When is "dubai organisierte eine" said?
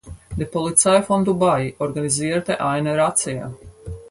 1.23-2.97